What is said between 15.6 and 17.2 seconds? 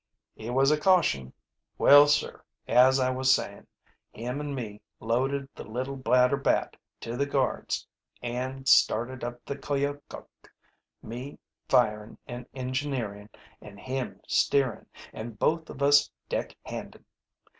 of us deck handin'.